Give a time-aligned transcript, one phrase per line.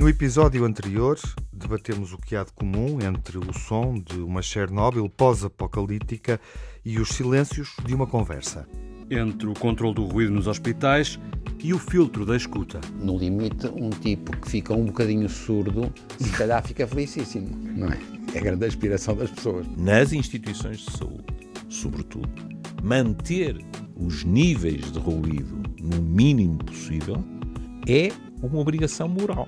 [0.00, 1.18] No episódio anterior,
[1.52, 6.40] debatemos o que há de comum entre o som de uma Chernobyl pós-apocalíptica
[6.82, 8.66] e os silêncios de uma conversa.
[9.10, 11.20] Entre o controle do ruído nos hospitais
[11.62, 12.80] e o filtro da escuta.
[12.98, 17.98] No limite, um tipo que fica um bocadinho surdo, se calhar fica felicíssimo, não é?
[18.34, 19.66] É a grande aspiração das pessoas.
[19.76, 21.26] Nas instituições de saúde,
[21.68, 22.30] sobretudo,
[22.82, 23.62] manter
[23.94, 27.22] os níveis de ruído no mínimo possível
[27.86, 28.10] é
[28.42, 29.46] uma obrigação moral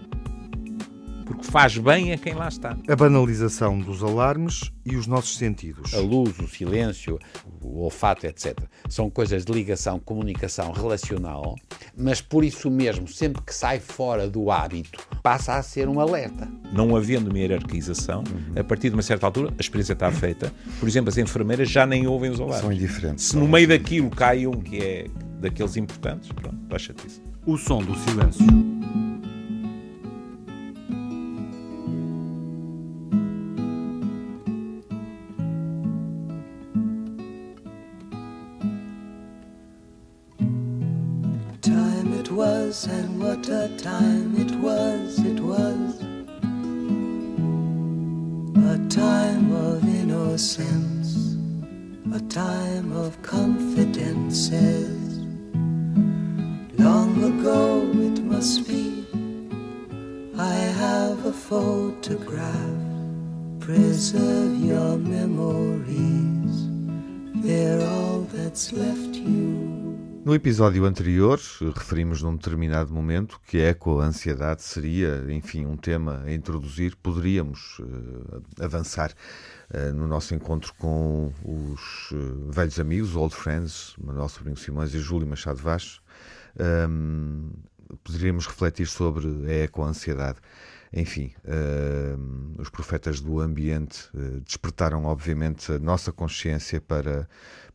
[1.23, 2.77] porque faz bem a quem lá está.
[2.89, 5.95] A banalização dos alarmes e os nossos sentidos.
[5.95, 7.19] A luz, o silêncio,
[7.61, 8.59] o olfato, etc.
[8.89, 11.57] São coisas de ligação, comunicação relacional,
[11.97, 16.49] mas por isso mesmo, sempre que sai fora do hábito, passa a ser um alerta.
[16.73, 18.61] Não havendo uma hierarquização, uhum.
[18.61, 20.53] a partir de uma certa altura, a experiência está feita.
[20.81, 22.61] Por exemplo, as enfermeiras já nem ouvem os alarmes.
[22.61, 23.25] São indiferentes.
[23.27, 25.07] Se no meio daquilo cai um que é
[25.41, 27.23] daqueles importantes, pronto, baixa-te isso.
[27.45, 28.47] O som do silêncio.
[64.97, 66.69] Memories,
[67.43, 69.73] they're all that's left you.
[70.25, 71.41] No episódio anterior,
[71.75, 76.95] referimos num determinado momento que a eco-ansiedade seria, enfim, um tema a introduzir.
[77.03, 84.29] Poderíamos uh, avançar uh, no nosso encontro com os uh, velhos amigos, old friends, Manuel
[84.29, 86.01] Sobrinho Simões e Júlio Machado Vaz.
[86.89, 87.51] Um,
[88.05, 90.39] poderíamos refletir sobre a eco-ansiedade.
[90.95, 91.33] Enfim,
[92.59, 94.11] os profetas do ambiente
[94.45, 97.27] despertaram, obviamente, a nossa consciência para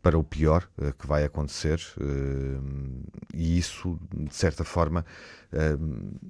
[0.01, 3.03] para o pior uh, que vai acontecer, uh,
[3.33, 5.05] e isso, de certa forma,
[5.51, 6.29] uh,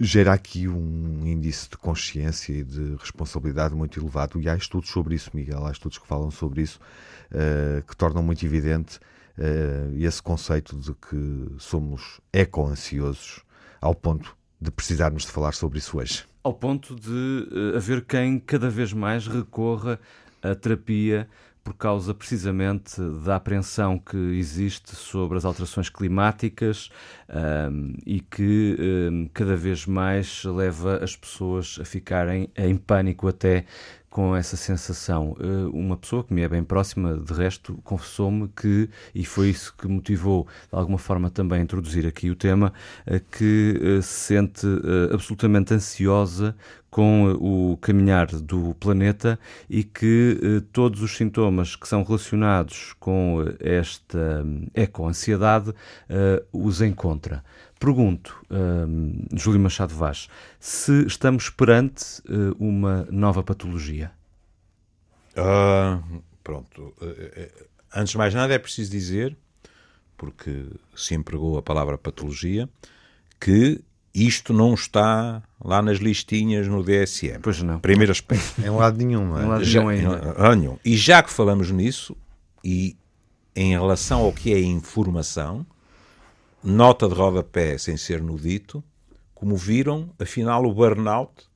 [0.00, 4.40] gera aqui um índice de consciência e de responsabilidade muito elevado.
[4.40, 6.78] E há estudos sobre isso, Miguel, há estudos que falam sobre isso,
[7.84, 9.00] que tornam muito evidente
[9.98, 13.42] esse conceito de que somos eco-ansiosos
[13.80, 16.24] ao ponto de precisarmos de falar sobre isso hoje.
[16.42, 19.98] Ao ponto de haver quem cada vez mais recorra
[20.42, 21.28] à terapia
[21.68, 26.88] por causa precisamente da apreensão que existe sobre as alterações climáticas
[27.70, 33.66] um, e que um, cada vez mais leva as pessoas a ficarem em pânico até
[34.18, 35.36] com essa sensação.
[35.38, 39.72] Eh, uma pessoa que me é bem próxima, de resto, confessou-me que, e foi isso
[39.78, 42.72] que motivou de alguma forma também a introduzir aqui o tema,
[43.06, 44.66] eh, que eh, se sente
[45.12, 46.56] absolutamente ansiosa
[46.90, 49.38] com o caminhar do planeta
[49.70, 55.72] e que todos os sintomas que são relacionados com esta hum, eco-ansiedade
[56.50, 57.44] os encontra.
[57.78, 60.28] Pergunto, um, Júlio Machado Vaz,
[60.58, 64.10] se estamos perante uh, uma nova patologia?
[65.36, 66.92] Uh, pronto.
[67.00, 69.36] Uh, antes de mais nada, é preciso dizer,
[70.16, 70.66] porque
[70.96, 72.68] se empregou a palavra patologia,
[73.40, 73.80] que
[74.12, 77.38] isto não está lá nas listinhas no DSM.
[77.40, 77.78] Pois não.
[77.78, 78.58] Primeiro aspecto.
[78.60, 79.44] em lado nenhum, não é?
[79.44, 80.56] Em lado já, nenhum ainda.
[80.56, 80.78] Nenhum.
[80.84, 82.16] E já que falamos nisso,
[82.64, 82.96] e
[83.54, 85.64] em relação ao que é informação,
[86.62, 88.82] nota de rodapé sem ser no dito,
[89.34, 91.48] como viram, afinal o burnout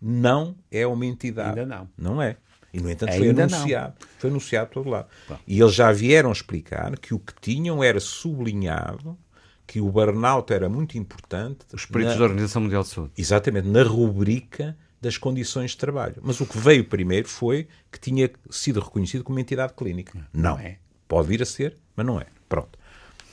[0.00, 1.60] não é uma entidade.
[1.60, 1.88] Ainda não.
[1.96, 2.36] Não é.
[2.72, 3.94] E, no entanto, foi anunciado.
[4.00, 4.08] Não.
[4.18, 5.08] Foi anunciado por todo lado.
[5.28, 5.38] Bom.
[5.46, 9.18] E eles já vieram explicar que o que tinham era sublinhado
[9.66, 11.60] que o burnout era muito importante.
[11.72, 13.12] Os peritos da Organização Mundial de Saúde.
[13.16, 16.16] Exatamente, na rubrica das condições de trabalho.
[16.22, 20.18] Mas o que veio primeiro foi que tinha sido reconhecido como entidade clínica.
[20.32, 20.78] Não, não é.
[21.06, 22.26] Pode vir a ser, mas não é.
[22.48, 22.79] Pronto.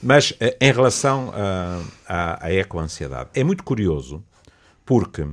[0.02, 1.32] Mas eh, em relação
[2.06, 4.22] à, à ecoansiedade, é muito curioso
[4.84, 5.26] porque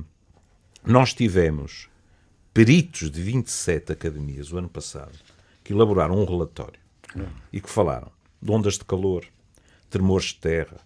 [0.84, 1.88] nós tivemos
[2.52, 5.18] peritos de 27 academias o ano passado
[5.62, 6.80] que elaboraram um relatório
[7.52, 8.10] e que falaram
[8.40, 9.24] de ondas de calor,
[9.88, 10.76] tremores de terra,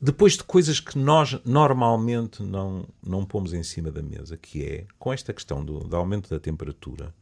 [0.00, 4.86] depois de coisas que nós normalmente não, não pomos em cima da mesa, que é,
[4.98, 7.12] com esta questão do, do aumento da temperatura,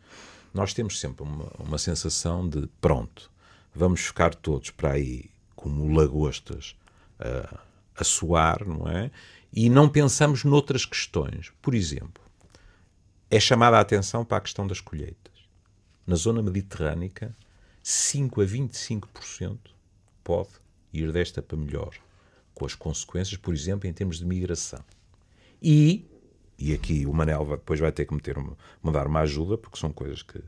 [0.53, 3.31] nós temos sempre uma, uma sensação de pronto,
[3.75, 5.31] vamos ficar todos para aí
[5.67, 6.77] como lagostas
[7.19, 7.59] a,
[7.97, 9.11] a soar, não é?
[9.53, 11.53] E não pensamos noutras questões.
[11.61, 12.23] Por exemplo,
[13.29, 15.35] é chamada a atenção para a questão das colheitas.
[16.07, 17.37] Na zona mediterrânica,
[17.83, 19.59] 5 a 25%
[20.23, 20.51] pode
[20.93, 21.95] ir desta para melhor,
[22.55, 24.85] com as consequências, por exemplo, em termos de migração.
[25.61, 26.09] E
[26.57, 29.93] e aqui o Manel depois vai ter que meter, me dar uma ajuda, porque são
[29.93, 30.41] coisas que,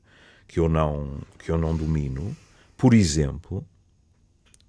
[0.46, 2.34] que, eu não, que eu não domino.
[2.76, 3.66] Por exemplo,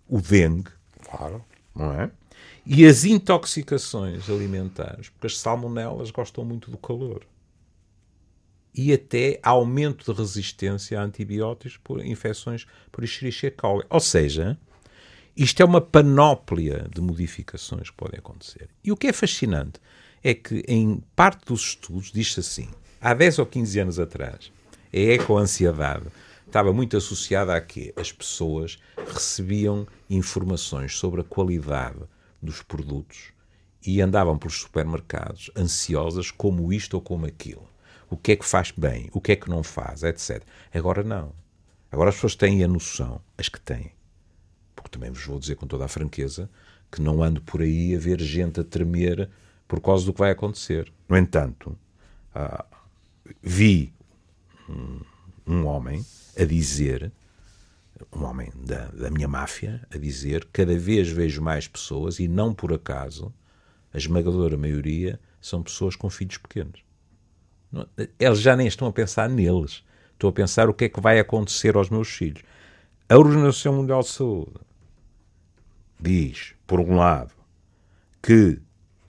[0.09, 0.71] o dengue.
[1.03, 1.44] Claro.
[1.75, 2.11] Não é?
[2.65, 7.25] E as intoxicações alimentares, porque as salmonelas gostam muito do calor.
[8.75, 13.83] E até aumento de resistência a antibióticos por infecções por Escherichia coli.
[13.89, 14.57] Ou seja,
[15.35, 18.69] isto é uma panóplia de modificações que podem acontecer.
[18.83, 19.79] E o que é fascinante
[20.23, 22.69] é que, em parte dos estudos, diz-se assim:
[23.01, 24.51] há 10 ou 15 anos atrás,
[24.94, 26.05] a ecoansiedade
[26.50, 32.00] estava muito associada a que as pessoas recebiam informações sobre a qualidade
[32.42, 33.31] dos produtos
[33.86, 37.68] e andavam pelos supermercados ansiosas como isto ou como aquilo.
[38.10, 40.44] O que é que faz bem, o que é que não faz, etc.
[40.74, 41.31] Agora não.
[41.92, 43.92] Agora as pessoas têm a noção, as que têm,
[44.75, 46.50] porque também vos vou dizer com toda a franqueza,
[46.92, 49.30] que não ando por aí a ver gente a tremer
[49.68, 50.92] por causa do que vai acontecer.
[51.07, 51.78] No entanto,
[52.34, 52.66] ah,
[53.42, 53.94] vi
[54.68, 55.01] um,
[55.48, 56.04] um, homem
[56.39, 57.12] a dizer,
[58.15, 62.53] um homem da, da minha máfia, a dizer: cada vez vejo mais pessoas, e não
[62.53, 63.33] por acaso,
[63.94, 66.81] a esmagadora maioria são pessoas com filhos pequenos.
[68.18, 69.83] Eles já nem estão a pensar neles.
[70.13, 72.41] Estou a pensar o que é que vai acontecer aos meus filhos.
[73.07, 74.59] A Organização Mundial de Saúde
[76.00, 77.33] diz, por um lado,
[78.21, 78.59] que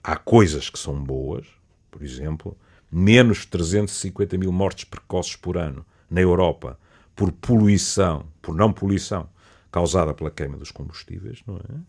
[0.03, 1.47] há coisas que são boas,
[1.89, 2.57] por exemplo,
[2.91, 6.77] menos 350 mil mortes precoces por ano na Europa
[7.15, 9.29] por poluição, por não poluição
[9.71, 11.79] causada pela queima dos combustíveis, não é?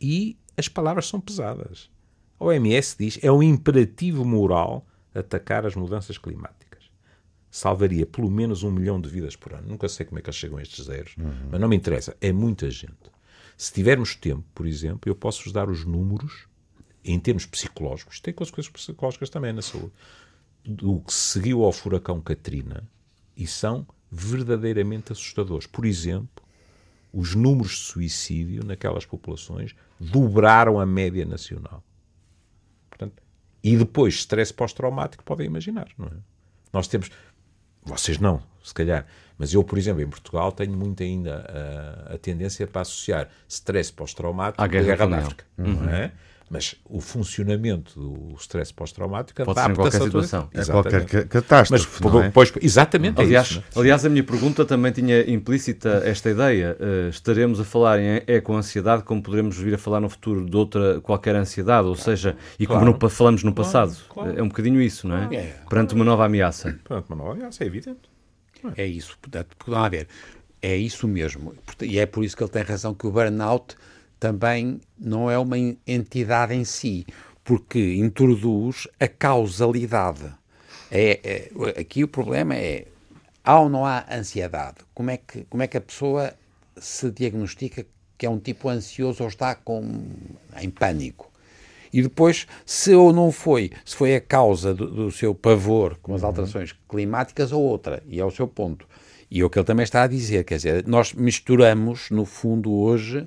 [0.00, 1.90] E as palavras são pesadas.
[2.38, 6.90] A OMS diz é um imperativo moral atacar as mudanças climáticas.
[7.50, 9.68] Salvaria pelo menos um milhão de vidas por ano.
[9.68, 11.48] Nunca sei como é que eles chegam a estes zeros, uhum.
[11.50, 12.16] mas não me interessa.
[12.20, 13.10] É muita gente.
[13.56, 16.46] Se tivermos tempo, por exemplo, eu posso-vos dar os números
[17.04, 19.92] em termos psicológicos, tem consequências psicológicas também na saúde,
[20.64, 22.88] do que seguiu ao furacão Katrina
[23.36, 25.66] e são verdadeiramente assustadores.
[25.66, 26.44] Por exemplo,
[27.12, 31.82] os números de suicídio naquelas populações dobraram a média nacional.
[32.88, 33.22] Portanto,
[33.62, 36.12] e depois, stress pós-traumático, podem imaginar, não é?
[36.72, 37.10] Nós temos,
[37.82, 42.18] vocês não, se calhar, mas eu, por exemplo, em Portugal, tenho muito ainda a, a
[42.18, 45.82] tendência para associar stress pós-traumático à guerra, guerra da África, uhum.
[45.82, 46.12] não é?
[46.50, 50.48] Mas o funcionamento do stress pós-traumático pode ser em qualquer situação.
[50.52, 52.02] É qualquer catástrofe.
[52.02, 52.30] Mas, é?
[52.30, 53.20] pois, exatamente.
[53.20, 53.78] Aliás, é isso, é?
[53.78, 56.76] aliás, a minha pergunta também tinha implícita esta ideia.
[56.80, 61.00] Uh, estaremos a falar em eco-ansiedade como poderemos vir a falar no futuro de outra
[61.00, 62.98] qualquer ansiedade, ou seja, e como claro.
[63.00, 63.94] no, falamos no passado.
[64.08, 64.38] Claro, claro.
[64.40, 65.28] É um bocadinho isso, não é?
[65.32, 66.76] é Perante uma nova ameaça.
[66.82, 68.10] Perante uma nova ameaça, é evidente.
[68.76, 69.16] É isso.
[69.22, 70.08] Portanto, vamos ver.
[70.60, 71.54] É isso mesmo.
[71.80, 73.76] E é por isso que ele tem razão que o burnout
[74.20, 75.56] também não é uma
[75.86, 77.06] entidade em si,
[77.42, 80.30] porque introduz a causalidade.
[80.90, 82.86] É, é, aqui o problema é
[83.42, 84.78] há ou não há ansiedade?
[84.94, 86.34] Como é, que, como é que a pessoa
[86.76, 87.86] se diagnostica
[88.18, 89.82] que é um tipo ansioso ou está com,
[90.60, 91.30] em pânico?
[91.92, 96.14] E depois, se ou não foi, se foi a causa do, do seu pavor com
[96.14, 96.28] as uhum.
[96.28, 98.86] alterações climáticas ou outra, e é o seu ponto.
[99.30, 102.72] E é o que ele também está a dizer, quer dizer, nós misturamos, no fundo,
[102.72, 103.26] hoje,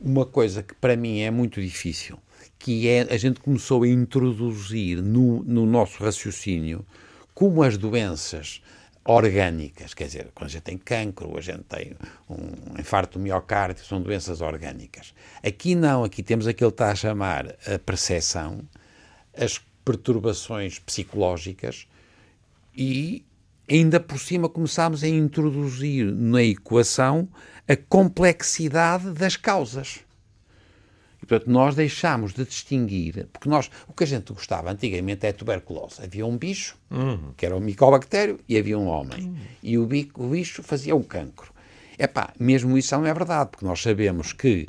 [0.00, 2.18] uma coisa que para mim é muito difícil,
[2.58, 6.84] que é a gente começou a introduzir no, no nosso raciocínio
[7.34, 8.62] como as doenças
[9.04, 11.92] orgânicas, quer dizer, quando a gente tem cancro, a gente tem
[12.28, 15.14] um infarto miocárdio, são doenças orgânicas.
[15.44, 18.62] Aqui não, aqui temos aquilo que está a chamar a percepção,
[19.36, 21.86] as perturbações psicológicas
[22.74, 23.24] e
[23.70, 27.28] ainda por cima começámos a introduzir na equação
[27.68, 30.00] a complexidade das causas.
[31.22, 35.30] E, portanto, nós deixámos de distinguir, porque nós, o que a gente gostava antigamente é
[35.30, 36.02] a tuberculose.
[36.02, 37.32] Havia um bicho, uhum.
[37.36, 39.24] que era um micobactério, e havia um homem.
[39.24, 39.36] Uhum.
[39.62, 41.52] E o, bico, o bicho fazia um cancro.
[41.98, 44.68] Epá, mesmo isso não é verdade, porque nós sabemos que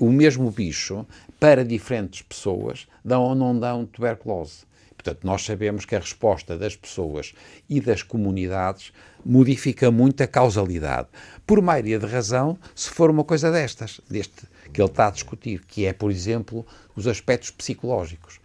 [0.00, 1.06] o mesmo bicho,
[1.38, 4.67] para diferentes pessoas, dão ou não dão tuberculose.
[4.98, 7.32] Portanto, nós sabemos que a resposta das pessoas
[7.68, 8.92] e das comunidades
[9.24, 11.06] modifica muito a causalidade.
[11.46, 15.64] Por maioria de razão, se for uma coisa destas, deste que ele está a discutir,
[15.64, 18.40] que é, por exemplo, os aspectos psicológicos.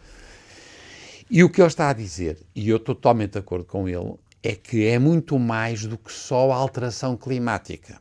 [1.30, 4.14] E o que ele está a dizer, e eu estou totalmente de acordo com ele,
[4.44, 8.00] é que é muito mais do que só a alteração climática.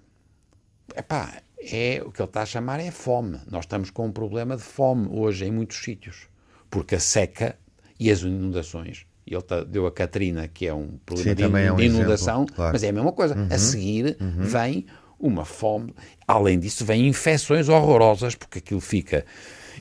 [0.94, 3.40] Epá, é, o que ele está a chamar é fome.
[3.50, 6.28] Nós estamos com um problema de fome hoje em muitos sítios,
[6.68, 7.56] porque a seca
[8.02, 9.06] e as inundações.
[9.25, 12.38] Ele tá, deu a Katrina, que é um problema Sim, de, é um de, inundação,
[12.38, 12.73] exemplo, claro.
[12.73, 13.37] mas é a mesma coisa.
[13.37, 14.42] Uhum, a seguir uhum.
[14.42, 14.87] vem
[15.21, 15.94] uma fome,
[16.26, 19.25] além disso, vem infecções horrorosas, porque aquilo fica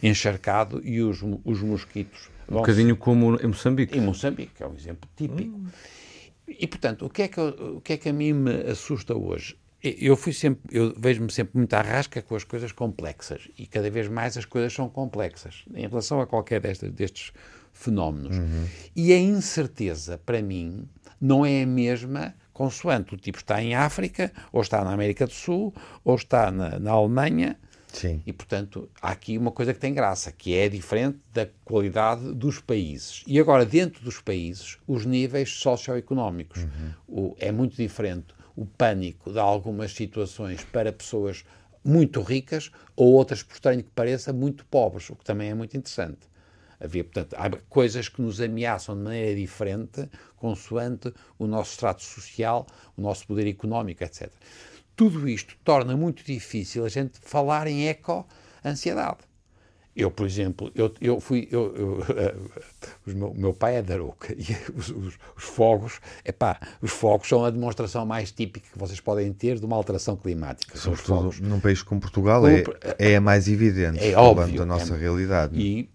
[0.03, 3.97] encharcado e os, os mosquitos Um bocadinho como em Moçambique.
[3.97, 5.57] Em Moçambique, é um exemplo típico.
[5.57, 5.65] Hum.
[6.47, 9.57] E, portanto, o que, é que, o que é que a mim me assusta hoje?
[9.83, 13.89] Eu fui sempre, eu vejo-me sempre muito à rasca com as coisas complexas e cada
[13.89, 17.33] vez mais as coisas são complexas em relação a qualquer destes, destes
[17.81, 18.37] fenómenos.
[18.37, 18.67] Uhum.
[18.95, 20.87] E a incerteza, para mim,
[21.19, 25.33] não é a mesma consoante o tipo está em África, ou está na América do
[25.33, 25.73] Sul,
[26.03, 27.57] ou está na, na Alemanha.
[27.91, 28.21] Sim.
[28.25, 32.59] E, portanto, há aqui uma coisa que tem graça, que é diferente da qualidade dos
[32.59, 33.23] países.
[33.27, 36.63] E agora, dentro dos países, os níveis socioeconómicos.
[36.63, 36.93] Uhum.
[37.07, 41.43] O, é muito diferente o pânico de algumas situações para pessoas
[41.83, 45.75] muito ricas ou outras, por estranho que pareça, muito pobres, o que também é muito
[45.75, 46.30] interessante.
[46.83, 52.65] Havia, portanto, há coisas que nos ameaçam de maneira diferente, consoante o nosso extrato social,
[52.97, 54.31] o nosso poder económico, etc.
[54.95, 59.19] Tudo isto torna muito difícil a gente falar em eco-ansiedade.
[59.95, 61.49] Eu, por exemplo, eu, eu fui.
[61.51, 66.59] Eu, eu, uh, meu, meu, pai é da Arouca e os, os, os, fogos, epá,
[66.81, 70.77] os fogos são a demonstração mais típica que vocês podem ter de uma alteração climática.
[70.77, 71.41] São os fogos.
[71.41, 72.63] Num país como Portugal é,
[72.97, 75.59] é a mais evidente, é óbvio, da nossa é, realidade.
[75.59, 75.89] E,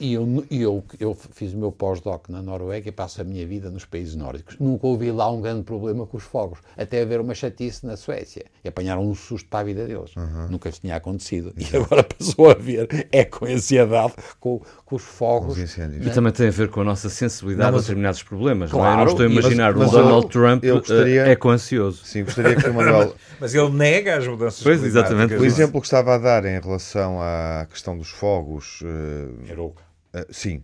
[0.00, 3.70] e eu, eu, eu fiz o meu pós-doc na Noruega e passo a minha vida
[3.70, 4.56] nos países nórdicos.
[4.58, 6.58] Nunca ouvi lá um grande problema com os fogos.
[6.76, 8.46] Até haver uma chatice na Suécia.
[8.64, 10.14] E apanharam um susto para a vida deles.
[10.16, 10.48] Uhum.
[10.50, 11.52] Nunca lhes tinha acontecido.
[11.56, 12.88] E agora passou a ver.
[13.12, 15.56] É com ansiedade com, com os fogos.
[15.56, 17.84] Os e também tem a ver com a nossa sensibilidade não, mas...
[17.84, 18.70] a determinados problemas.
[18.70, 19.02] Claro, não é?
[19.02, 21.26] Eu não estou a imaginar mas, mas um Donald eu, Trump eu gostaria...
[21.26, 22.04] é com ansioso.
[22.04, 23.14] Sim, gostaria que o Manuel...
[23.40, 25.34] mas ele nega as mudanças Pois, exatamente.
[25.34, 28.80] O exemplo que estava a dar em relação à questão dos fogos...
[28.82, 29.72] Uh...
[30.14, 30.62] Uh, sim,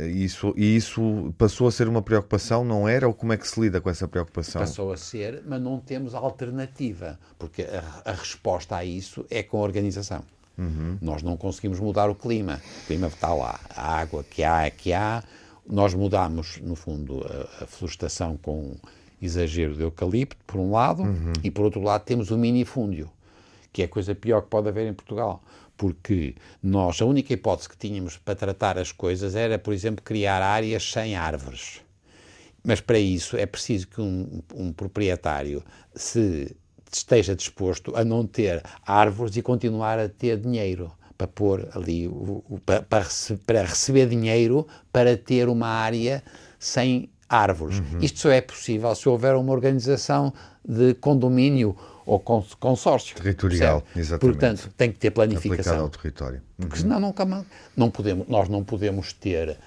[0.00, 3.08] e isso, e isso passou a ser uma preocupação, não era?
[3.08, 4.60] Ou como é que se lida com essa preocupação?
[4.60, 9.58] Passou a ser, mas não temos alternativa, porque a, a resposta a isso é com
[9.58, 10.22] a organização.
[10.56, 10.98] Uhum.
[11.00, 12.60] Nós não conseguimos mudar o clima.
[12.84, 13.58] O clima está lá.
[13.70, 15.22] A água que há é que há.
[15.68, 18.76] Nós mudamos, no fundo, a, a florestação com
[19.20, 21.32] exagero de eucalipto, por um lado, uhum.
[21.42, 23.10] e por outro lado temos o minifúndio,
[23.72, 25.42] que é a coisa pior que pode haver em Portugal
[25.78, 30.42] porque nós, a única hipótese que tínhamos para tratar as coisas era, por exemplo, criar
[30.42, 31.80] áreas sem árvores.
[32.62, 35.62] Mas para isso é preciso que um, um proprietário
[35.94, 36.54] se
[36.92, 42.10] esteja disposto a não ter árvores e continuar a ter dinheiro para pôr ali,
[42.66, 42.82] para,
[43.46, 46.22] para, receber dinheiro para ter uma área
[46.58, 47.78] sem árvores.
[47.78, 47.98] Uhum.
[48.00, 50.32] Isto só é possível se houver uma organização
[50.66, 51.76] de condomínio
[52.08, 53.14] ou consórcio.
[53.16, 54.00] Territorial, percebe?
[54.00, 54.38] exatamente.
[54.38, 55.52] Portanto, tem que ter planificação.
[55.52, 56.38] Aplicado ao território.
[56.38, 56.66] Uhum.
[56.66, 57.46] Porque senão nunca
[57.76, 59.58] não podemos, nós não podemos ter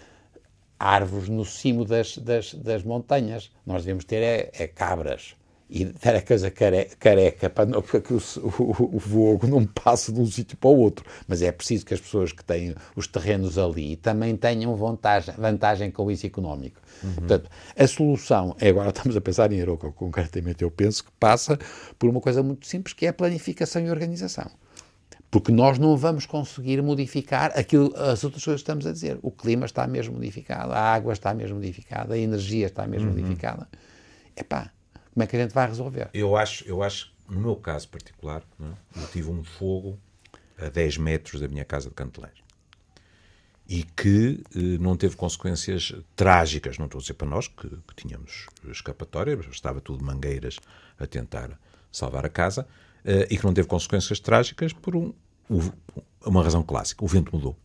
[0.80, 3.52] árvores no cimo das, das, das montanhas.
[3.64, 5.36] Nós devemos ter é, é cabras
[5.72, 10.12] e ter a coisa careca para, não, para que o, o, o vogo não passe
[10.12, 11.06] de um sítio para o outro.
[11.26, 15.90] Mas é preciso que as pessoas que têm os terrenos ali também tenham vantagem, vantagem
[15.90, 16.82] com isso económico.
[17.02, 17.14] Uhum.
[17.14, 21.58] Portanto, a solução, é agora estamos a pensar em Aroca, concretamente eu penso que passa
[21.98, 24.52] por uma coisa muito simples, que é a planificação e organização.
[25.32, 29.18] Porque nós não vamos conseguir modificar aquilo, as outras coisas que estamos a dizer.
[29.22, 33.16] O clima está mesmo modificado, a água está mesmo modificada, a energia está mesmo uhum.
[33.16, 33.70] modificada.
[34.36, 34.70] Epá,
[35.14, 36.10] como é que a gente vai resolver?
[36.14, 39.02] Eu acho, eu acho no meu caso particular, é?
[39.02, 39.98] eu tive um fogo
[40.58, 42.42] a 10 metros da minha casa de Canteleiros
[43.72, 47.96] e que eh, não teve consequências trágicas, não estou a dizer para nós que, que
[47.96, 50.58] tínhamos escapatória, estava tudo mangueiras
[51.00, 51.58] a tentar
[51.90, 52.68] salvar a casa,
[53.06, 55.14] eh, e que não teve consequências trágicas por um,
[56.26, 57.58] uma razão clássica: o vento mudou.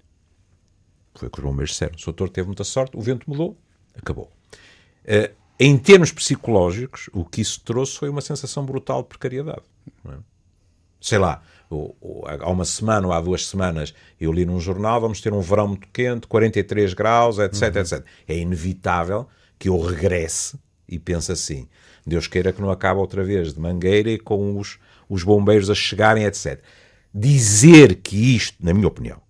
[1.12, 1.96] Foi o que os bombeiros disseram.
[1.96, 3.58] O doutor teve muita sorte, o vento mudou,
[3.96, 4.30] acabou.
[5.04, 9.62] Eh, em termos psicológicos, o que isso trouxe foi uma sensação brutal de precariedade.
[10.08, 10.14] É?
[11.00, 11.42] Sei lá,
[12.40, 15.68] há uma semana ou há duas semanas eu li num jornal, vamos ter um verão
[15.68, 17.80] muito quente, 43 graus, etc, uhum.
[17.80, 18.04] etc.
[18.28, 19.26] É inevitável
[19.58, 20.58] que eu regresse
[20.88, 21.68] e pense assim,
[22.06, 25.74] Deus queira que não acabe outra vez de mangueira e com os, os bombeiros a
[25.74, 26.60] chegarem, etc.
[27.12, 29.20] Dizer que isto, na minha opinião,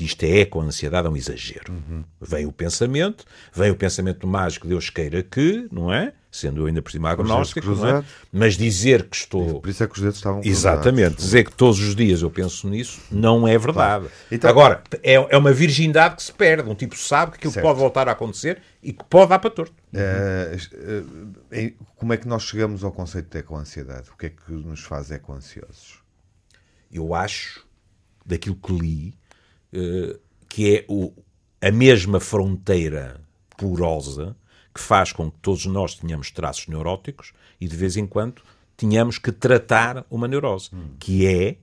[0.00, 1.70] que isto é com ansiedade é um exagero.
[1.70, 2.02] Uhum.
[2.18, 6.14] Vem o pensamento, vem o pensamento mágico, Deus queira que, não é?
[6.32, 8.04] Sendo eu ainda por cima agnóstico, não é?
[8.32, 9.60] Mas dizer que estou.
[9.60, 10.58] Por isso é que os dedos estavam cruzados.
[10.58, 11.16] Exatamente.
[11.16, 14.06] Dizer que todos os dias eu penso nisso não é verdade.
[14.30, 14.48] Então...
[14.48, 16.70] Agora, é, é uma virgindade que se perde.
[16.70, 17.66] Um tipo sabe que aquilo certo.
[17.66, 19.74] pode voltar a acontecer e que pode dar para torto.
[19.92, 20.56] É,
[21.96, 24.08] como é que nós chegamos ao conceito de eco-ansiedade?
[24.10, 25.98] O que é que nos faz eco-ansiosos?
[26.90, 27.66] Eu acho,
[28.24, 29.19] daquilo que li,
[30.48, 31.12] que é o,
[31.60, 33.20] a mesma fronteira
[33.56, 34.36] porosa
[34.74, 38.42] que faz com que todos nós tenhamos traços neuróticos e de vez em quando
[38.76, 40.94] tenhamos que tratar uma neurose, hum.
[40.98, 41.58] que é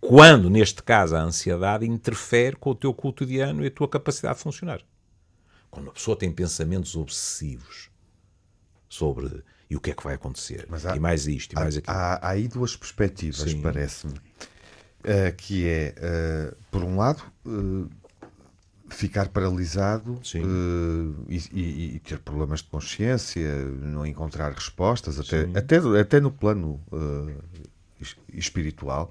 [0.00, 4.42] quando, neste caso, a ansiedade interfere com o teu cotidiano e a tua capacidade de
[4.42, 4.80] funcionar.
[5.70, 7.90] Quando a pessoa tem pensamentos obsessivos
[8.88, 11.76] sobre e o que é que vai acontecer, há- e mais isto, e Há, mais
[11.76, 11.96] aquilo.
[11.96, 14.14] há- há aí duas perspectivas, parece-me.
[15.04, 17.88] Eh, que é, eh, por um lado, eh,
[18.90, 20.18] ficar paralisado
[21.28, 26.80] e, e- e ter problemas de consciência, não encontrar respostas, até, até, até no plano
[28.00, 29.10] es- espiritual.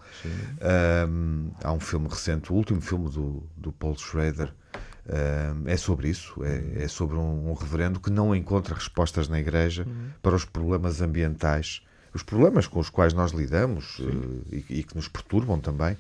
[0.62, 4.54] Ahm, há um filme recente, o último filme do, do Paul Schrader,
[5.08, 6.44] ahm, é sobre isso.
[6.44, 9.88] É, é sobre um, um reverendo que não encontra respostas na igreja
[10.22, 11.82] para os problemas ambientais,
[12.20, 15.98] os problemas com os quais nós lidamos eh, e, e que nos perturbam também.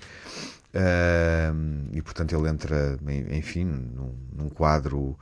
[0.73, 2.99] Ahm, e portanto ele entra,
[3.31, 5.17] enfim, num, num quadro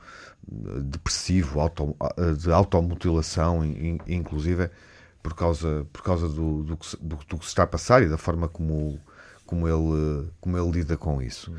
[0.50, 4.68] eh, depressivo, auto, eh, de automutilação, in- in- inclusive
[5.22, 8.02] por causa, por causa do, do, que se, do, do que se está a passar
[8.02, 8.98] e da forma como,
[9.46, 11.52] como, ele, como ele lida com isso.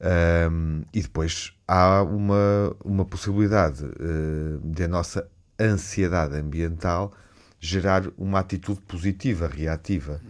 [0.00, 5.28] Ahm, e depois há uma, uma possibilidade eh, de a nossa
[5.60, 7.12] ansiedade ambiental
[7.60, 10.20] gerar uma atitude positiva, reativa.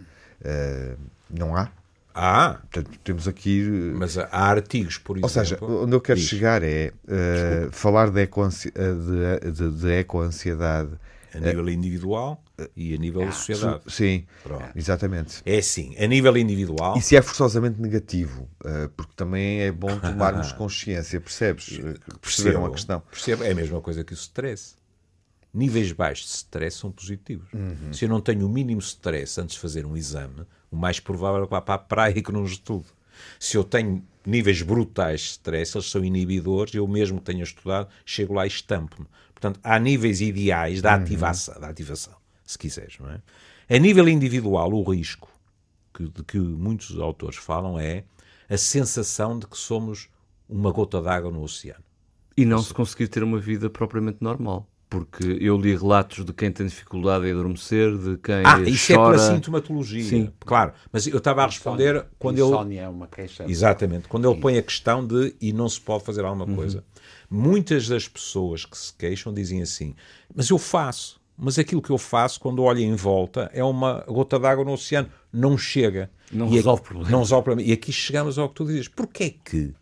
[0.43, 0.95] Eh,
[1.29, 1.69] não há?
[2.13, 3.61] Ah, Portanto, temos aqui.
[3.61, 5.43] eh, mas há artigos, por ou exemplo.
[5.45, 6.29] seja, onde eu quero Diz.
[6.29, 10.91] chegar é eh, falar de, ecoansi- eh, de, de, de ecoansiedade.
[11.33, 12.41] a nível individual
[12.75, 13.81] e a nível da sociedade.
[13.87, 14.71] Sim, Pronto.
[14.75, 15.41] exatamente.
[15.45, 18.47] É assim, a nível individual, Isso é forçosamente negativo,
[18.97, 21.79] porque também é bom tomarmos consciência, percebes?
[22.21, 22.99] Perceberam a questão.
[23.11, 24.78] percebo, é a mesma coisa que o stress.
[25.53, 27.51] Níveis baixos de stress são positivos.
[27.53, 27.91] Uhum.
[27.91, 31.43] Se eu não tenho o mínimo stress antes de fazer um exame, o mais provável
[31.43, 32.85] é que vá para a praia e que não estude.
[33.39, 37.89] Se eu tenho níveis brutais de stress, eles são inibidores, eu mesmo que tenha estudado,
[38.05, 39.07] chego lá e estampo-me.
[39.33, 42.97] Portanto, há níveis ideais da ativação, da ativação se quiseres.
[42.99, 43.21] Não é?
[43.69, 45.29] A nível individual, o risco
[45.93, 48.03] que, de que muitos autores falam é
[48.49, 50.09] a sensação de que somos
[50.47, 51.83] uma gota d'água no oceano.
[52.35, 54.67] E não se conseguir ter uma vida propriamente normal.
[54.89, 59.15] Porque eu li relatos de quem tem dificuldade em adormecer, de quem Ah, isso chora.
[59.15, 60.03] é pela sintomatologia.
[60.03, 60.31] Sim.
[60.39, 62.47] Claro, mas eu estava a responder quando ele.
[62.47, 63.45] Insónia é uma queixa.
[63.47, 66.83] Exatamente, quando ele põe a questão de e não se pode fazer alguma coisa.
[67.29, 69.93] Muitas das pessoas que se queixam dizem assim:
[70.33, 74.39] Mas eu faço, mas aquilo que eu faço quando olho em volta é uma gota
[74.39, 76.09] d'água no oceano, não chega.
[76.31, 77.11] Não E resolve aqui- problema.
[77.11, 77.69] Não resolve problema.
[77.69, 79.73] E aqui chegamos ao que tu dizes: porquê é que,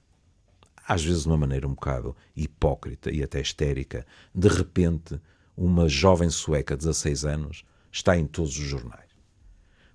[0.88, 5.20] às vezes de uma maneira um bocado hipócrita e até histérica, de repente
[5.56, 9.10] uma jovem sueca de 16 anos está em todos os jornais?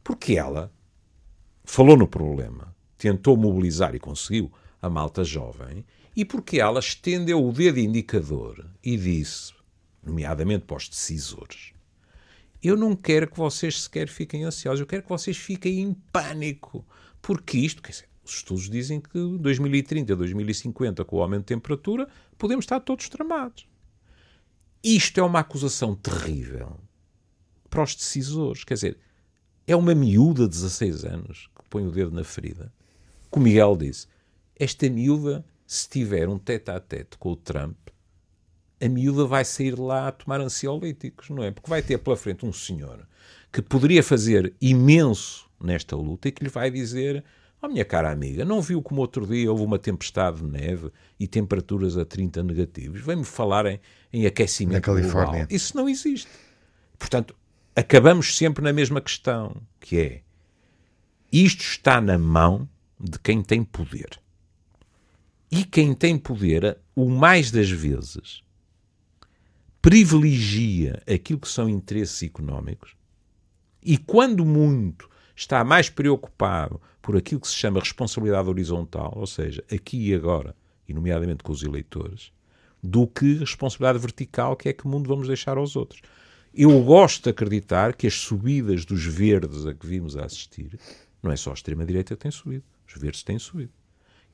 [0.04, 0.72] Porque ela
[1.64, 7.52] falou no problema, tentou mobilizar e conseguiu a malta jovem, e porque ela estendeu o
[7.52, 9.54] dedo indicador e disse,
[10.04, 11.72] nomeadamente para os decisores,
[12.62, 16.84] eu não quero que vocês sequer fiquem ansiosos, eu quero que vocês fiquem em pânico,
[17.20, 22.08] porque isto, quer dizer, os estudos dizem que 2030, 2050, com o aumento de temperatura,
[22.38, 23.66] podemos estar todos tramados.
[24.82, 26.78] Isto é uma acusação terrível
[27.68, 28.98] para os decisores, quer dizer,
[29.66, 32.72] é uma miúda de 16 anos que põe o dedo na ferida.
[33.30, 34.06] Como Miguel disse,
[34.58, 37.76] esta miúda, se tiver um tete a tete com o Trump,
[38.80, 41.50] a miúda vai sair lá a tomar ansiolíticos, não é?
[41.52, 43.06] Porque vai ter pela frente um senhor
[43.52, 47.24] que poderia fazer imenso nesta luta e que lhe vai dizer:
[47.64, 51.28] Oh, minha cara amiga, não viu como outro dia houve uma tempestade de neve e
[51.28, 53.00] temperaturas a 30 negativos?
[53.00, 53.80] Vem-me falar em,
[54.12, 55.30] em aquecimento Na Califórnia.
[55.30, 55.46] global.
[55.48, 56.28] Isso não existe.
[56.98, 57.36] Portanto,
[57.76, 60.22] acabamos sempre na mesma questão, que é
[61.30, 64.10] isto está na mão de quem tem poder.
[65.50, 68.42] E quem tem poder, o mais das vezes,
[69.80, 72.96] privilegia aquilo que são interesses económicos
[73.82, 79.62] e, quando muito, está mais preocupado por aquilo que se chama responsabilidade horizontal, ou seja,
[79.70, 80.54] aqui e agora,
[80.88, 82.32] e nomeadamente com os eleitores,
[82.82, 86.00] do que responsabilidade vertical, que é que mundo vamos deixar aos outros.
[86.54, 90.78] Eu gosto de acreditar que as subidas dos verdes a que vimos a assistir,
[91.22, 93.72] não é só a extrema-direita que tem subido, os verdes têm subido.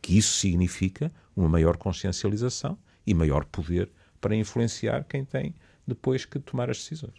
[0.03, 5.55] Que isso significa uma maior consciencialização e maior poder para influenciar quem tem
[5.87, 7.15] depois que tomar as decisões.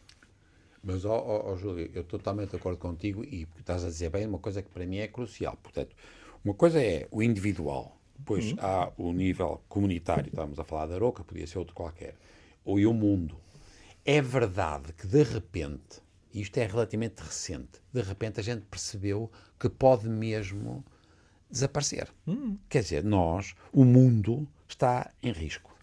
[0.83, 4.09] Mas, ó, ó, ó, Júlio, eu estou totalmente de acordo contigo e estás a dizer
[4.09, 5.57] bem uma coisa que para mim é crucial.
[5.61, 5.95] Portanto,
[6.43, 11.23] uma coisa é o individual, depois há o nível comunitário, estávamos a falar da Aroca,
[11.23, 12.15] podia ser outro qualquer,
[12.63, 13.37] ou e o mundo.
[14.05, 16.01] É verdade que de repente,
[16.33, 20.83] isto é relativamente recente, de repente a gente percebeu que pode mesmo
[21.49, 22.07] desaparecer.
[22.69, 25.75] Quer dizer, nós, o mundo está em risco.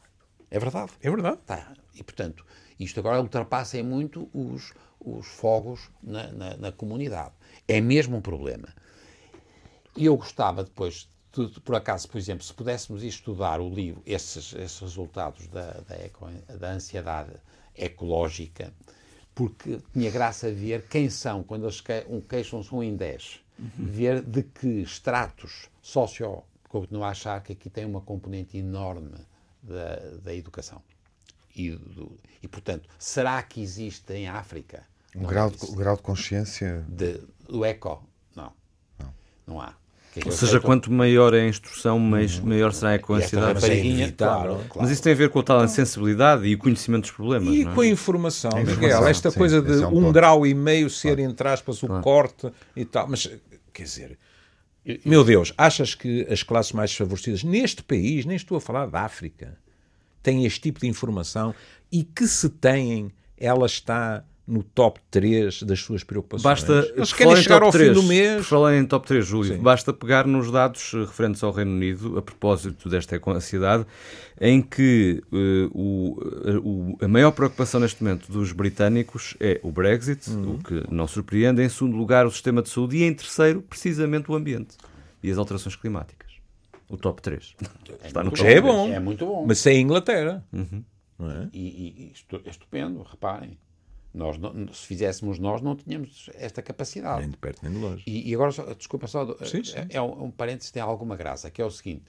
[0.51, 0.93] É verdade.
[1.01, 1.39] É verdade.
[1.45, 1.75] Tá.
[1.95, 2.47] E, portanto,
[2.79, 4.73] isto agora ultrapassa muito os,
[5.07, 7.33] os fogos na, na, na comunidade.
[7.67, 8.69] É mesmo um problema.
[9.97, 14.55] E eu gostava depois tu, por acaso, por exemplo, se pudéssemos estudar o livro, esses,
[14.55, 16.27] esses resultados da, da, eco,
[16.59, 17.33] da ansiedade
[17.75, 18.73] ecológica,
[19.35, 23.69] porque tinha graça ver quem são, quando eles que, um, queixam-se um em 10, uhum.
[23.79, 29.19] ver de que estratos socio continuo a achar que aqui tem uma componente enorme
[29.63, 30.83] da, da educação.
[31.55, 36.85] E, do, e, portanto, será que existe em África um grau de, grau de consciência
[36.89, 38.03] de, do eco?
[38.35, 38.53] Não.
[38.99, 39.15] Não,
[39.47, 39.75] não há.
[40.25, 42.47] Ou seja, quanto maior é a instrução, mais, uhum.
[42.47, 43.67] maior será a ansiedade.
[43.67, 44.69] É claro, claro.
[44.77, 47.55] Mas isso tem a ver com a tal sensibilidade e o conhecimento dos problemas.
[47.55, 47.75] E é?
[47.75, 49.09] com a informação, a informação Miguel.
[49.09, 51.31] Esta sim, coisa de é um, um grau e meio ser, claro.
[51.31, 52.03] entre aspas, o claro.
[52.03, 53.07] corte e tal.
[53.09, 53.31] Mas,
[53.75, 54.19] quer dizer,
[55.05, 59.03] meu Deus, achas que as classes mais favorecidas neste país, nem estou a falar da
[59.03, 59.59] África,
[60.23, 61.55] têm este tipo de informação
[61.93, 66.43] e que se têm, ela está no top 3 das suas preocupações.
[66.43, 68.37] Basta, Eles querem chegar ao 3, fim do mês.
[68.37, 69.61] Por falar em top 3, Júlio, Sim.
[69.61, 73.85] basta pegar nos dados eh, referentes ao Reino Unido, a propósito desta ansiedade,
[74.41, 76.21] em que uh, o,
[76.63, 80.55] o, a maior preocupação neste momento dos britânicos é o Brexit, uhum.
[80.55, 84.31] o que não surpreende, em segundo lugar o sistema de saúde e em terceiro, precisamente,
[84.31, 84.77] o ambiente
[85.23, 86.31] e as alterações climáticas.
[86.89, 87.57] O top 3.
[88.03, 88.93] É Está no top é bom.
[88.93, 89.45] É muito bom.
[89.47, 90.45] Mas é Inglaterra.
[90.53, 90.85] Uhum.
[91.19, 91.49] É?
[91.53, 92.13] E, e,
[92.45, 93.59] é estupendo, reparem.
[94.17, 94.37] Nós,
[94.73, 97.21] se fizéssemos nós, não tínhamos esta capacidade.
[97.21, 98.03] Nem de perto nem de longe.
[98.07, 99.77] E, e agora, só, desculpa só, sim, sim.
[99.77, 102.05] É, é um, um parênteses tem alguma graça, que é o seguinte: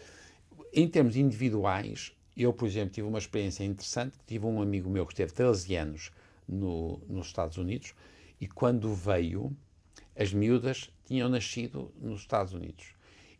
[0.73, 4.15] em termos individuais, eu, por exemplo, tive uma experiência interessante.
[4.25, 6.11] Tive um amigo meu que esteve 13 anos
[6.47, 7.93] no, nos Estados Unidos
[8.39, 9.55] e quando veio,
[10.15, 12.93] as miúdas tinham nascido nos Estados Unidos.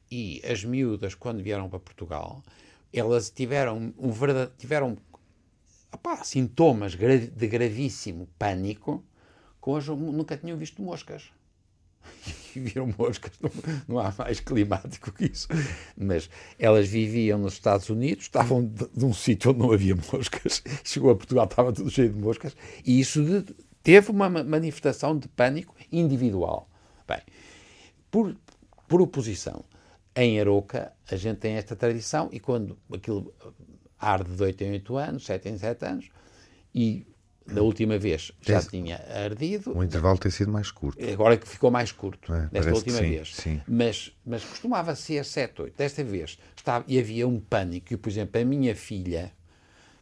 [0.10, 2.44] E as miúdas, quando vieram para Portugal,
[2.92, 4.98] elas tiveram um verdade, tiveram
[5.92, 9.04] opá, sintomas de gravíssimo pânico,
[9.60, 11.32] com as, nunca tinham visto moscas.
[12.56, 13.52] E viram moscas, não,
[13.88, 15.48] não, há mais climático que isso.
[15.96, 20.64] Mas elas viviam nos Estados Unidos, estavam de, de um sítio onde não havia moscas,
[20.84, 25.28] chegou a Portugal, estava tudo cheio de moscas, e isso de, teve uma manifestação de
[25.28, 26.68] pânico individual.
[27.08, 27.22] Bem,
[28.10, 28.36] por,
[28.88, 29.64] por oposição,
[30.16, 33.32] em Aroca a gente tem esta tradição e quando aquilo
[34.00, 36.10] arde de 8 em 8 anos, 7 em 7 anos,
[36.74, 37.06] e
[37.48, 39.76] da última vez já Esse, tinha ardido.
[39.76, 41.04] O intervalo tem sido mais curto.
[41.10, 43.36] Agora que ficou mais curto, é, desta última sim, vez.
[43.36, 43.62] Sim.
[43.68, 45.78] Mas, mas costumava ser 7, 8.
[45.78, 47.94] Desta vez estava, e havia um pânico.
[47.94, 49.32] E, por exemplo, a minha filha,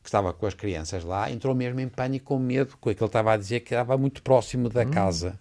[0.01, 3.03] que estava com as crianças lá, entrou mesmo em pânico, com medo, com aquilo que
[3.03, 4.91] ele estava a dizer, que estava muito próximo da hum.
[4.91, 5.39] casa.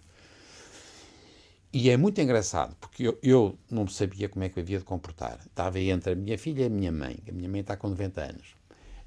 [1.77, 4.85] E é muito engraçado, porque eu, eu não sabia como é que eu havia de
[4.85, 5.37] comportar.
[5.45, 7.17] Estava entre a minha filha e a minha mãe.
[7.27, 8.55] A minha mãe está com 90 anos.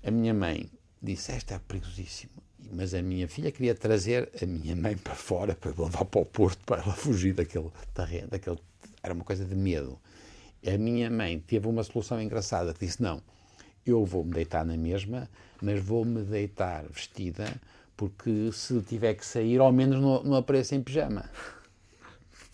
[0.04, 0.70] A minha mãe
[1.02, 2.31] disse: Esta é perigosíssimo.
[2.70, 6.26] Mas a minha filha queria trazer a minha mãe para fora, para levar para o
[6.26, 8.28] Porto, para ela fugir daquele terreno.
[8.28, 8.59] Daquele...
[9.02, 9.98] Era uma coisa de medo.
[10.62, 13.22] A minha mãe teve uma solução engraçada disse: Não,
[13.87, 15.26] eu vou-me deitar na mesma,
[15.62, 17.46] mas vou-me deitar vestida,
[17.96, 21.24] porque se tiver que sair, ao menos não, não apareço em pijama.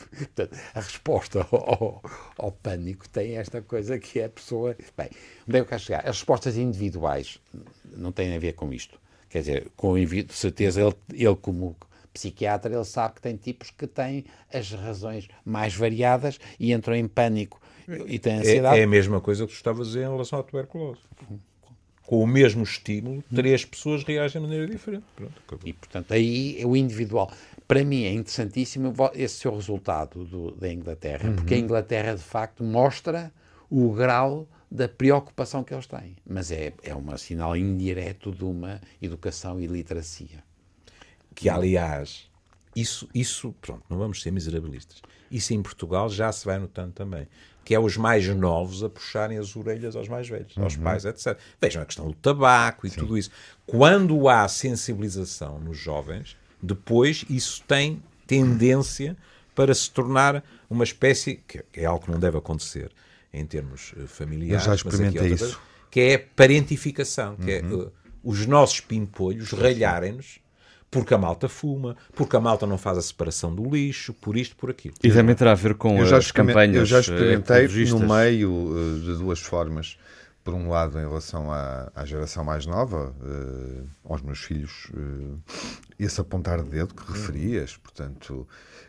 [0.09, 2.03] Portanto, a resposta ao,
[2.39, 4.77] ao, pânico tem esta coisa que é a pessoa.
[4.97, 5.09] Bem,
[5.49, 6.01] onde é que eu quero chegar?
[6.01, 7.39] As respostas individuais
[7.97, 8.99] não têm a ver com isto.
[9.29, 11.77] Quer dizer, com de certeza, ele, ele como
[12.13, 17.09] psiquiatra, ele sabe que tem tipos que têm as razões mais variadas e entram em
[17.09, 17.61] pânico
[18.07, 18.79] e têm ansiedade.
[18.79, 21.01] É, é a mesma coisa que tu estavas a dizer em relação à tuberculose.
[22.07, 25.05] Com o mesmo estímulo, três pessoas reagem de maneira diferente.
[25.17, 27.33] Pronto, e, portanto, aí é o individual
[27.67, 31.37] para mim é interessantíssimo esse seu resultado do, da Inglaterra, uhum.
[31.37, 33.33] porque a Inglaterra de facto mostra
[33.71, 36.17] o grau da preocupação que eles têm.
[36.27, 40.43] Mas é, é um sinal indireto de uma educação e literacia.
[41.35, 42.29] Que, aliás,
[42.75, 45.01] isso, isso, pronto, não vamos ser miserabilistas.
[45.31, 47.27] Isso em Portugal já se vai notando também.
[47.65, 50.83] Que é os mais novos a puxarem as orelhas aos mais velhos, aos uhum.
[50.83, 51.39] pais, etc.
[51.61, 53.01] Vejam a questão do tabaco e Sim.
[53.01, 53.31] tudo isso.
[53.65, 59.17] Quando há sensibilização nos jovens, depois isso tem tendência
[59.55, 62.91] para se tornar uma espécie, que é algo que não deve acontecer
[63.33, 65.45] em termos eh, familiares, Eu já experimentei isso.
[65.45, 65.59] Coisa,
[65.91, 67.83] que é a parentificação, que é, uhum.
[67.83, 70.41] é uh, os nossos pimpolhos ralharem-nos
[70.91, 74.55] porque a malta fuma, porque a malta não faz a separação do lixo, por isto,
[74.55, 74.95] por aquilo.
[75.03, 79.19] E também terá a ver com eu as campanhas Eu já experimentei no meio de
[79.19, 79.99] duas formas
[80.45, 85.43] por um lado, em relação à, à geração mais nova, uh, aos meus filhos, uh,
[85.99, 88.47] esse apontar de dedo que referias, portanto,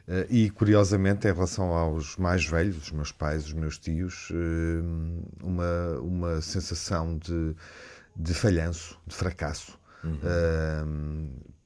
[0.07, 4.31] uh, e curiosamente, em relação aos mais velhos, os meus pais, os meus tios,
[5.41, 7.55] uma, uma sensação de,
[8.15, 9.79] de falhanço, de fracasso.
[10.03, 10.19] Uhum.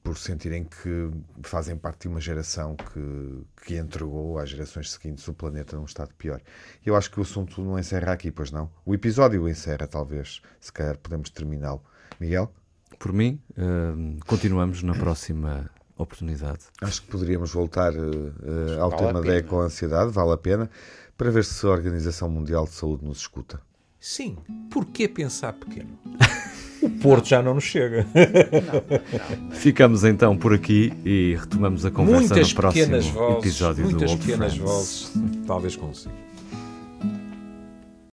[0.02, 1.10] Por sentirem que
[1.42, 6.14] fazem parte de uma geração que, que entregou às gerações seguintes o planeta num estado
[6.14, 6.40] pior.
[6.84, 8.70] Eu acho que o assunto não encerra aqui, pois não?
[8.84, 10.40] O episódio encerra, talvez.
[10.60, 11.82] Se calhar podemos terminá-lo.
[12.18, 12.52] Miguel?
[12.98, 16.60] Por mim, uh, continuamos na próxima oportunidade.
[16.80, 20.70] Acho que poderíamos voltar uh, ao vale tema da eco-ansiedade, vale a pena,
[21.16, 23.60] para ver se a Organização Mundial de Saúde nos escuta.
[24.00, 24.36] Sim,
[24.70, 25.90] por que pensar pequeno?
[26.82, 28.06] O Porto já não nos chega.
[28.14, 33.84] Não, não, Ficamos então por aqui e retomamos a conversa muitas no próximo vozes, episódio
[33.84, 34.72] muitas do Old pequenas Friends.
[34.72, 35.12] vozes,
[35.46, 36.14] talvez consiga.